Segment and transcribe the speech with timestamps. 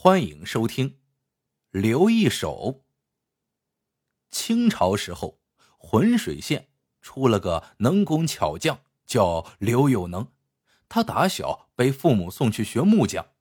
[0.00, 0.90] 欢迎收听
[1.70, 2.82] 《刘一手》。
[4.30, 5.40] 清朝时候，
[5.76, 6.68] 浑水县
[7.00, 10.30] 出了个能工巧匠，叫刘有能。
[10.88, 13.32] 他打小被父母送去学木匠，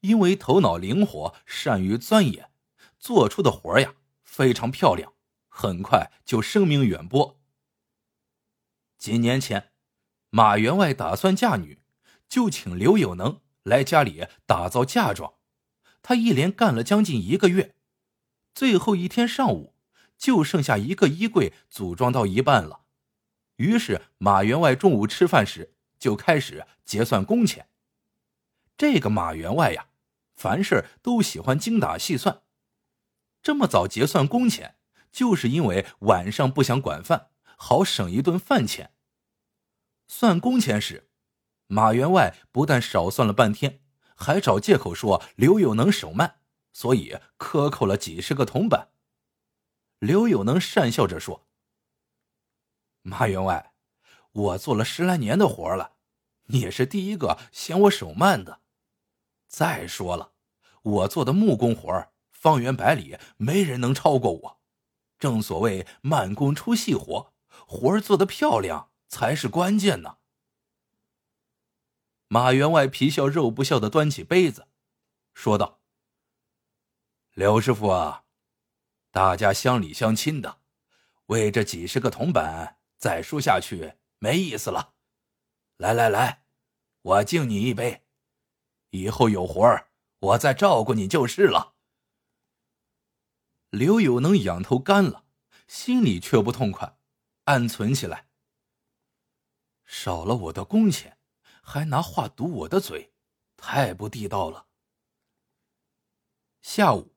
[0.00, 2.50] 因为头脑灵活，善于钻研，
[2.98, 5.12] 做出的活呀非常漂亮，
[5.48, 7.38] 很快就声名远播。
[8.96, 9.74] 几年前，
[10.30, 11.82] 马员外打算嫁女，
[12.30, 13.42] 就请刘有能。
[13.64, 15.34] 来家里打造嫁妆，
[16.02, 17.74] 他一连干了将近一个月，
[18.54, 19.74] 最后一天上午
[20.16, 22.82] 就剩下一个衣柜组装到一半了。
[23.56, 27.68] 于是马员外中午吃饭时就开始结算工钱。
[28.76, 29.88] 这个马员外呀，
[30.36, 32.42] 凡事都喜欢精打细算，
[33.42, 34.76] 这么早结算工钱，
[35.10, 38.92] 就是因为晚上不想管饭，好省一顿饭钱。
[40.06, 41.08] 算工钱时。
[41.66, 43.80] 马员外不但少算了半天，
[44.14, 46.40] 还找借口说刘有能手慢，
[46.72, 48.90] 所以克扣了几十个铜板。
[49.98, 51.46] 刘有能讪笑着说
[53.02, 53.72] ：“马员外，
[54.32, 55.92] 我做了十来年的活了，
[56.48, 58.60] 你是第一个嫌我手慢的。
[59.48, 60.32] 再说了，
[60.82, 64.60] 我做的木工活方圆百里没人能超过我。
[65.18, 67.32] 正所谓慢工出细活，
[67.66, 70.18] 活做的漂亮才是关键呢。”
[72.34, 74.66] 马员外皮笑肉不笑的端起杯子，
[75.34, 75.78] 说道
[77.34, 78.24] ：“刘师傅啊，
[79.12, 80.58] 大家乡里乡亲的，
[81.26, 84.94] 为这几十个铜板再输下去没意思了。
[85.76, 86.44] 来来来，
[87.02, 88.04] 我敬你一杯，
[88.90, 91.76] 以后有活儿我再照顾你就是了。”
[93.70, 95.22] 刘有能仰头干了，
[95.68, 96.98] 心里却不痛快，
[97.44, 98.26] 暗存起来：
[99.84, 101.16] 少了我的工钱。
[101.64, 103.12] 还拿话堵我的嘴，
[103.56, 104.66] 太不地道了。
[106.60, 107.14] 下午，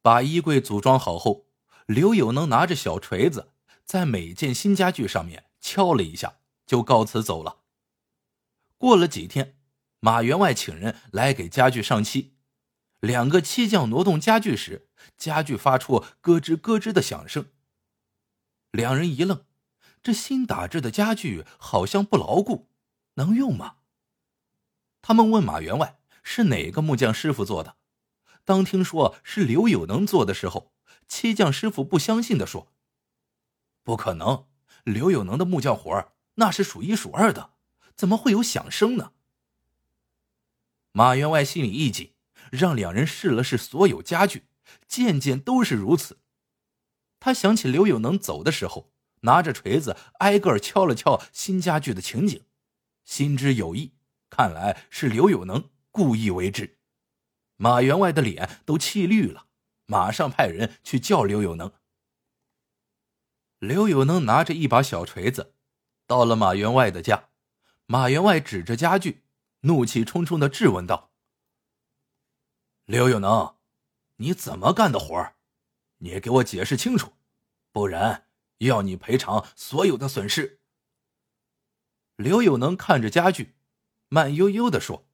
[0.00, 1.46] 把衣柜组装好后，
[1.86, 3.52] 刘有能拿着小锤子，
[3.84, 7.58] 在每件新家具上面敲了一下，就告辞走了。
[8.78, 9.58] 过了几天，
[10.00, 12.36] 马员外请人来给家具上漆，
[13.00, 17.50] 两个漆匠挪动家具时，家具发出咯吱咯吱的响声。
[18.70, 19.44] 两人一愣，
[20.02, 22.70] 这新打制的家具好像不牢固，
[23.14, 23.77] 能用吗？
[25.00, 27.76] 他们问马员外是哪个木匠师傅做的，
[28.44, 30.72] 当听说是刘有能做的时候，
[31.06, 32.72] 漆匠师傅不相信的说
[33.82, 34.46] ：“不可能，
[34.84, 37.52] 刘有能的木匠活那是数一数二的，
[37.96, 39.12] 怎么会有响声呢？”
[40.92, 42.12] 马员外心里一紧，
[42.50, 44.44] 让两人试了试所有家具，
[44.86, 46.18] 件件都是如此。
[47.20, 52.42] 他想起刘有能走的时候，拿着锤子挨个敲了敲新家具的情景，
[53.04, 53.92] 心知有意。
[54.30, 56.78] 看来是刘有能故意为之，
[57.56, 59.46] 马员外的脸都气绿了，
[59.86, 61.72] 马上派人去叫刘有能。
[63.58, 65.54] 刘有能拿着一把小锤子，
[66.06, 67.30] 到了马员外的家，
[67.86, 69.24] 马员外指着家具，
[69.62, 71.10] 怒气冲冲的质问道
[72.86, 73.56] ：“刘有能，
[74.16, 75.32] 你怎么干的活
[75.98, 77.14] 你给我解释清楚，
[77.72, 78.28] 不然
[78.58, 80.60] 要你赔偿所有的损失。”
[82.14, 83.57] 刘有能看着家具。
[84.08, 85.06] 慢悠悠的说：“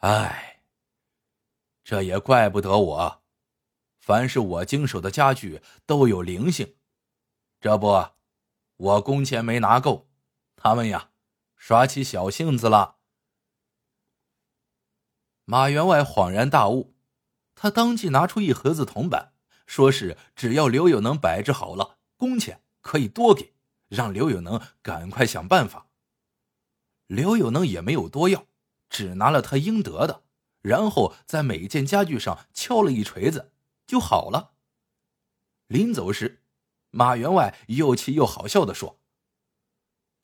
[0.00, 0.62] 哎，
[1.84, 3.22] 这也怪不得我。
[4.00, 6.76] 凡是我经手的家具都有灵性，
[7.60, 8.10] 这不，
[8.76, 10.08] 我工钱没拿够，
[10.56, 11.10] 他们呀
[11.54, 12.96] 耍起小性子了。”
[15.44, 16.94] 马员外恍然大悟，
[17.54, 19.34] 他当即拿出一盒子铜板，
[19.66, 23.54] 说是只要刘有能摆置好了，工钱可以多给，
[23.88, 25.88] 让刘有能赶快想办法。
[27.12, 28.46] 刘有能也没有多要，
[28.88, 30.22] 只拿了他应得的，
[30.62, 33.52] 然后在每件家具上敲了一锤子，
[33.86, 34.54] 就好了。
[35.66, 36.42] 临走时，
[36.88, 38.98] 马员外又气又好笑的说：“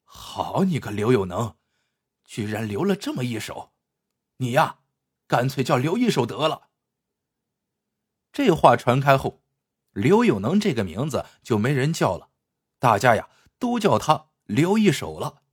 [0.03, 1.57] 好你个刘有能，
[2.25, 3.71] 居然留了这么一手！
[4.37, 4.79] 你呀，
[5.27, 6.69] 干脆叫刘一手得了。”
[8.33, 9.43] 这话传开后，
[9.91, 12.31] 刘有能这个名字就没人叫了，
[12.79, 13.29] 大家呀
[13.59, 15.43] 都叫他刘一手了。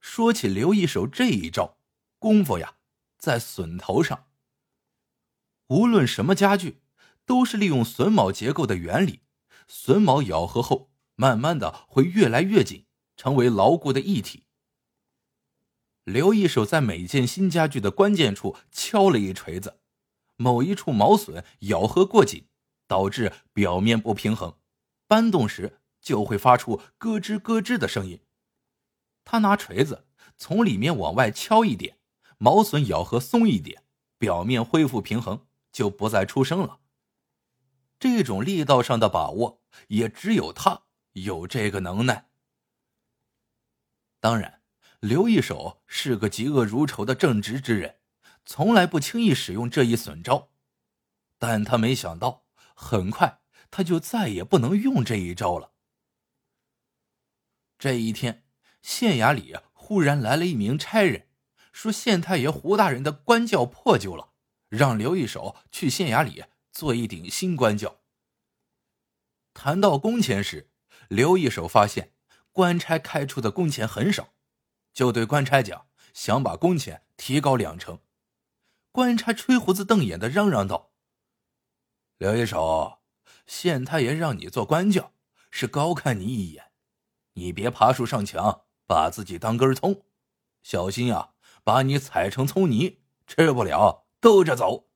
[0.00, 1.78] 说起刘一手这一招
[2.18, 2.76] 功夫呀，
[3.18, 4.26] 在榫头上。
[5.68, 6.80] 无论什么家具，
[7.26, 9.20] 都是利用榫卯结构的原理，
[9.68, 12.86] 榫卯咬合后，慢慢的会越来越紧，
[13.16, 14.44] 成为牢固的一体。
[16.04, 19.78] 刘一手在每件新家具的关键处敲了一锤子，
[20.36, 22.46] 某一处毛榫咬合过紧，
[22.86, 24.56] 导致表面不平衡，
[25.06, 28.20] 搬动时就会发出咯吱咯吱的声音。
[29.30, 30.06] 他拿锤子
[30.38, 31.98] 从里面往外敲一点，
[32.38, 33.84] 毛笋咬合松一点，
[34.16, 36.80] 表面恢复平衡，就不再出声了。
[38.00, 42.30] 这种力道上的把握，也只有他有这个能耐。
[44.18, 44.62] 当然，
[45.00, 47.98] 刘一手是个嫉恶如仇的正直之人，
[48.46, 50.48] 从来不轻易使用这一损招。
[51.36, 55.72] 但他没想到，很快他就再也不能用这一招了。
[57.78, 58.47] 这一天，
[58.82, 61.28] 县衙里忽然来了一名差人，
[61.72, 64.32] 说县太爷胡大人的官轿破旧了，
[64.68, 68.00] 让刘一手去县衙里做一顶新官轿。
[69.54, 70.70] 谈到工钱时，
[71.08, 72.14] 刘一手发现
[72.52, 74.34] 官差开出的工钱很少，
[74.92, 78.00] 就对官差讲，想把工钱提高两成。
[78.92, 80.92] 官差吹胡子瞪眼的嚷嚷道
[82.18, 83.00] ：“刘一手，
[83.46, 85.12] 县太爷让你做官轿，
[85.50, 86.72] 是高看你一眼。”
[87.34, 90.02] 你别爬树上墙，把自己当根葱，
[90.62, 94.88] 小心呀，把你踩成葱泥，吃不了兜着走。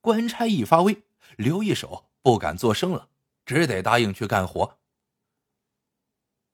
[0.00, 1.02] 官差一发威，
[1.36, 3.10] 刘一手不敢作声了，
[3.44, 4.78] 只得答应去干活。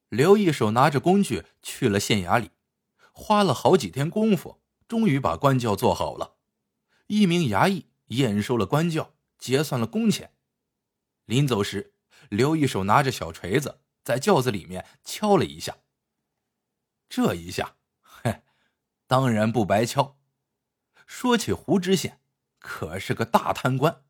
[0.08, 2.50] 刘一手拿着工具去了县衙里，
[3.12, 6.34] 花了好几天功夫，终于把官轿做好了。
[7.06, 10.34] 一名衙役验收了官轿，结算了工钱。
[11.24, 11.94] 临走时，
[12.30, 13.80] 刘一手拿着小锤子。
[14.08, 15.76] 在轿子里面敲了一下。
[17.10, 18.40] 这一下，嘿，
[19.06, 20.16] 当然不白敲。
[21.06, 22.18] 说起胡知县，
[22.58, 24.04] 可是个大贪官。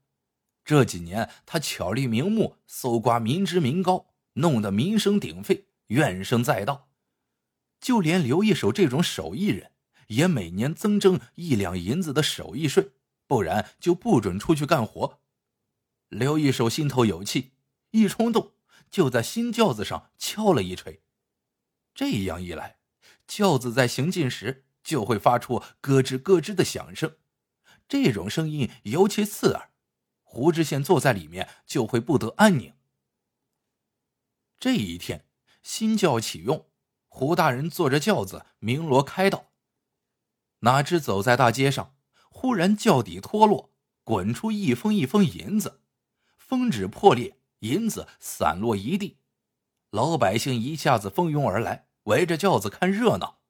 [0.65, 6.91] 这几年他巧立名目，搜刮民脂民膏，弄得民声鼎沸，怨声载道。
[7.81, 9.73] 就连刘一手这种手艺人，
[10.07, 12.93] 也每年增征一两银子的手艺税，
[13.27, 15.19] 不然就不准出去干活。
[16.09, 17.55] 刘一手心头有气，
[17.91, 18.53] 一冲动。
[18.91, 21.03] 就在新轿子上敲了一锤，
[21.95, 22.79] 这样一来，
[23.27, 27.17] 轿子在行进时就会发出咯吱咯吱的响声，
[27.89, 29.71] 这种声音尤其刺耳，
[30.23, 32.75] 胡知县坐在里面就会不得安宁。
[34.59, 35.27] 这一天，
[35.63, 36.69] 新轿启用，
[37.07, 39.53] 胡大人坐着轿子鸣锣开道，
[40.61, 41.97] 哪知走在大街上，
[42.31, 45.83] 忽然轿底脱落，滚出一封一封银子，
[46.37, 47.38] 封纸破裂。
[47.61, 49.19] 银子散落一地，
[49.91, 53.41] 老百姓一下子蜂拥而来，围着轿子看热闹。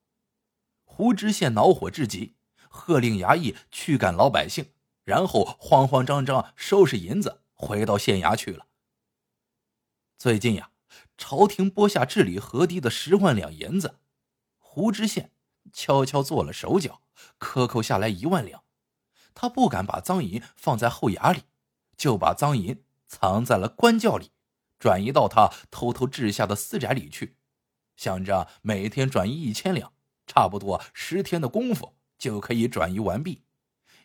[0.85, 2.37] 胡知县恼火至极，
[2.69, 4.73] 喝令衙役驱赶老百姓，
[5.05, 8.67] 然后慌慌张张收拾银子，回到县衙去了。
[10.17, 10.73] 最近呀，
[11.17, 13.99] 朝廷拨下治理河堤的十万两银子，
[14.59, 15.33] 胡知县
[15.73, 17.03] 悄悄做了手脚，
[17.37, 18.65] 克扣下来一万两。
[19.35, 21.43] 他不敢把赃银放在后衙里，
[21.97, 22.83] 就把赃银。
[23.09, 24.31] 藏在了官轿里，
[24.79, 27.37] 转移到他偷偷置下的私宅里去，
[27.97, 29.93] 想着每天转移一千两，
[30.27, 33.43] 差不多十天的功夫就可以转移完毕。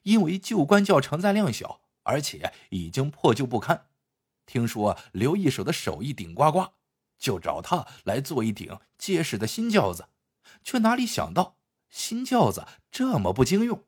[0.04, 3.88] 因为旧官轿承载量小，而且已经破旧不堪，
[4.46, 6.74] 听说刘一手的手艺顶呱呱，
[7.18, 10.10] 就找他来做一顶结实的新轿子，
[10.64, 11.58] 却哪里想到
[11.90, 13.86] 新轿子这么不经用。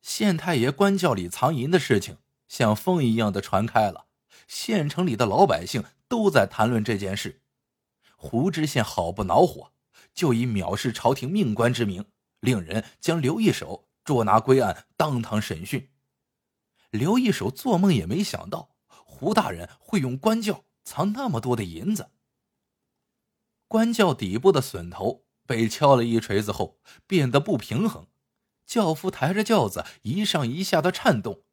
[0.00, 2.18] 县太爷官轿里藏银的事情。
[2.52, 4.08] 像风一样的传开了，
[4.46, 7.40] 县城里的老百姓都在谈论这件事。
[8.14, 9.72] 胡知县好不恼火，
[10.12, 12.04] 就以藐视朝廷命官之名，
[12.40, 15.88] 令人将刘一手捉拿归案，当堂审讯。
[16.90, 22.10] 刘一手做梦也没想到，胡大人会用官轿藏那么多的银子。
[23.66, 28.08] 官轿底部的榫头被敲了一锤子后，变得不平衡，
[28.66, 31.44] 轿夫抬着轿子一上一下的颤动。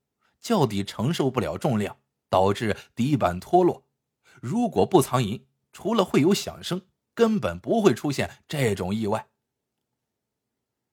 [0.42, 1.98] 轿底承受不了重量，
[2.30, 3.86] 导致底板脱落。
[4.42, 6.82] 如果不藏银，除了会有响声，
[7.14, 9.28] 根本不会出现这种意外。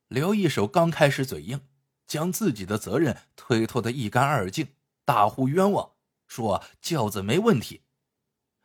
[0.08, 1.66] 刘一手刚开始嘴硬，
[2.06, 4.68] 将自己的责任推脱得一干二净，
[5.04, 5.92] 大呼冤枉，
[6.26, 7.82] 说轿子没问题。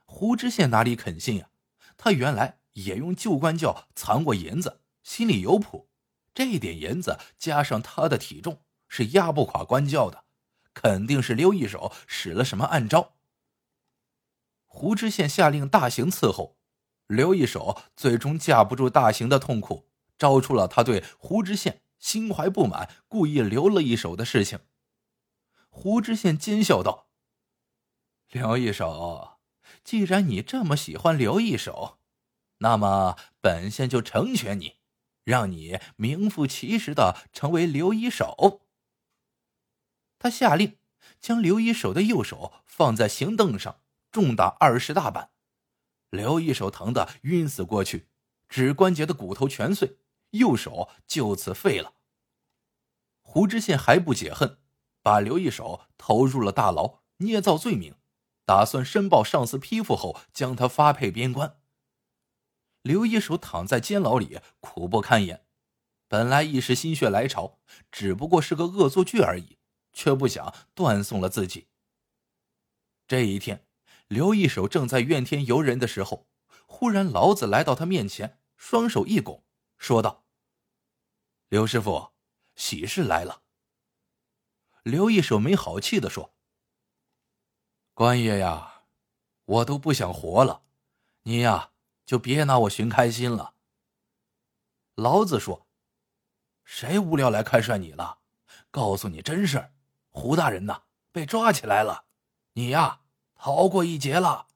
[0.06, 1.50] 胡知县哪里肯信呀？
[1.98, 5.90] 他原来也用旧官轿藏过银子，心里有谱。
[6.34, 10.26] 这一点银子加上他的体重，是压不垮官轿的。
[10.74, 13.14] 肯定是刘一手使了什么暗招。
[14.66, 16.58] 胡知县下令大刑伺候，
[17.08, 24.60] 刘一手最终架不住大刑的痛苦，招出了他对胡知县心怀不满，故意留了一手的事情。
[25.70, 27.08] 胡知县奸笑道
[28.32, 29.40] ：“刘一手，
[29.84, 32.00] 既然你这么喜欢刘一手，
[32.60, 34.78] 那么本县就成全你，
[35.26, 38.62] 让你名副其实的成为刘一手。”
[40.22, 40.78] 他下令
[41.20, 45.32] 将刘一手的右手放在行凳上，重打二十大板。
[46.12, 48.08] 刘一手疼得晕死过去，
[48.48, 49.98] 指关节的骨头全碎，
[50.30, 51.96] 右手就此废了。
[53.24, 54.60] 胡知县还不解恨，
[55.02, 57.96] 把刘一手投入了大牢，捏造罪名，
[58.46, 61.58] 打算申报上司批复后将他发配边关。
[62.84, 65.48] 刘一手躺在监牢里，苦不堪言。
[66.08, 67.58] 本来一时心血来潮，
[67.92, 69.58] 只不过是个恶作剧而已，
[69.94, 71.68] 却不想断送了自己。
[73.08, 73.68] 这一天，
[74.08, 76.28] 刘一手正在怨天尤人的时候，
[76.66, 79.44] 忽然老子来到他面前，双手一拱，
[79.78, 80.26] 说道
[81.50, 82.12] ：“刘师傅，
[82.56, 83.44] 喜事来了。”
[84.84, 86.34] 刘一手没好气的说
[87.94, 88.84] ：“官爷呀，
[89.46, 90.64] 我都不想活了，
[91.24, 91.70] 你呀。”
[92.04, 93.56] 就别拿我寻开心了。
[94.96, 95.66] 老子说
[96.66, 98.20] ：“谁无聊来看涮你了？
[98.70, 99.74] 告诉你真事儿，
[100.12, 102.06] 胡大人呐被抓起来了，
[102.54, 103.02] 你呀
[103.34, 104.48] 逃过一劫了。”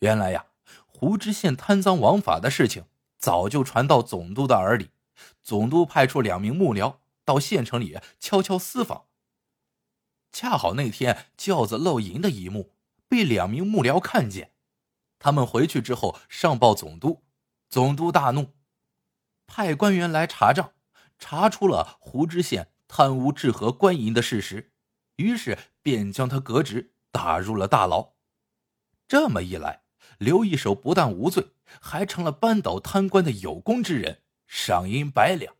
[0.00, 0.46] 原来呀，
[0.86, 2.86] 胡知县贪赃枉法的事情
[3.18, 4.90] 早就传到总督的耳里，
[5.42, 9.06] 总督派出两名幕僚到县城里悄悄私访。
[10.32, 12.72] 恰好那天轿子漏银的一幕
[13.06, 14.52] 被两名幕僚看见。
[15.18, 17.22] 他们回去之后上报总督，
[17.68, 18.54] 总督大怒，
[19.46, 20.72] 派官员来查账，
[21.16, 24.74] 查出了胡知县贪污治河官银的事实，
[25.16, 28.16] 于是便将他革职，打入了大牢。
[29.08, 29.84] 这么一来，
[30.18, 35.56] 刘一手不但无罪，还成了扳倒贪官的有功之人，赏银百两。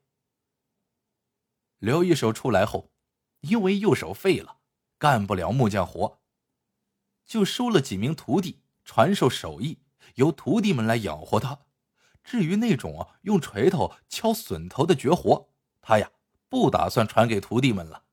[1.78, 2.92] 刘一手出来后，
[3.40, 4.58] 因为右手废了，
[4.98, 6.20] 干不了木匠活，
[7.24, 8.60] 就收了几名徒弟。
[8.84, 9.78] 传授手艺，
[10.16, 11.60] 由徒弟们来养活他。
[12.22, 15.48] 至于那种用锤头敲笋头的绝活，
[15.80, 16.10] 他呀
[16.52, 18.04] 不打算传给徒弟们了。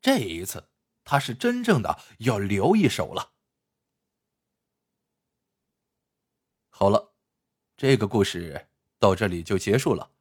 [0.00, 0.70] 这一次，
[1.04, 3.34] 他是真正的要留一手了。
[6.70, 7.12] 好了，
[7.76, 8.68] 这个故事
[8.98, 10.12] 到这里就结束了。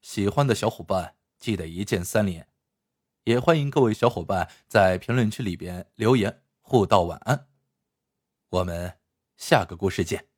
[0.00, 2.48] 喜欢的小伙伴记得一键三连，
[3.24, 7.46] 也欢迎各位小伙伴在评论区里边留言互道晚安。
[8.48, 8.98] 我们。
[9.36, 10.31] 下个故事见。